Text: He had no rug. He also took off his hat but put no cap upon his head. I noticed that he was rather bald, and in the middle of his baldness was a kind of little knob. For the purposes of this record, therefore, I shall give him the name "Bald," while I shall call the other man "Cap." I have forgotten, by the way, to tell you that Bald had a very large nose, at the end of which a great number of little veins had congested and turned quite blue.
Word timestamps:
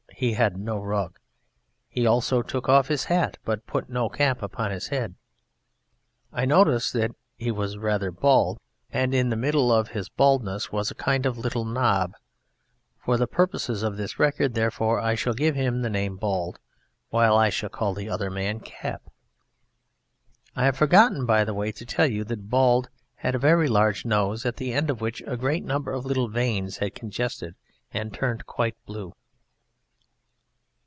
He 0.21 0.33
had 0.33 0.55
no 0.55 0.77
rug. 0.77 1.17
He 1.89 2.05
also 2.05 2.43
took 2.43 2.69
off 2.69 2.89
his 2.89 3.05
hat 3.05 3.39
but 3.43 3.65
put 3.65 3.89
no 3.89 4.07
cap 4.07 4.43
upon 4.43 4.69
his 4.69 4.89
head. 4.89 5.15
I 6.31 6.45
noticed 6.45 6.93
that 6.93 7.15
he 7.37 7.49
was 7.49 7.79
rather 7.79 8.11
bald, 8.11 8.59
and 8.91 9.15
in 9.15 9.29
the 9.31 9.35
middle 9.35 9.71
of 9.71 9.87
his 9.87 10.09
baldness 10.09 10.71
was 10.71 10.91
a 10.91 10.95
kind 10.95 11.25
of 11.25 11.39
little 11.39 11.65
knob. 11.65 12.13
For 13.03 13.17
the 13.17 13.25
purposes 13.25 13.81
of 13.81 13.97
this 13.97 14.19
record, 14.19 14.53
therefore, 14.53 14.99
I 14.99 15.15
shall 15.15 15.33
give 15.33 15.55
him 15.55 15.81
the 15.81 15.89
name 15.89 16.17
"Bald," 16.17 16.59
while 17.09 17.35
I 17.35 17.49
shall 17.49 17.69
call 17.69 17.95
the 17.95 18.07
other 18.07 18.29
man 18.29 18.59
"Cap." 18.59 19.01
I 20.55 20.65
have 20.65 20.77
forgotten, 20.77 21.25
by 21.25 21.43
the 21.43 21.55
way, 21.55 21.71
to 21.71 21.83
tell 21.83 22.05
you 22.05 22.23
that 22.25 22.47
Bald 22.47 22.89
had 23.15 23.33
a 23.33 23.39
very 23.39 23.67
large 23.67 24.05
nose, 24.05 24.45
at 24.45 24.57
the 24.57 24.71
end 24.71 24.91
of 24.91 25.01
which 25.01 25.23
a 25.25 25.35
great 25.35 25.65
number 25.65 25.91
of 25.91 26.05
little 26.05 26.27
veins 26.27 26.77
had 26.77 26.93
congested 26.93 27.55
and 27.91 28.13
turned 28.13 28.45
quite 28.45 28.75
blue. 28.85 29.13